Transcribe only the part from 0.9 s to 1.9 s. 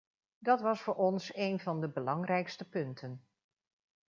ons een van de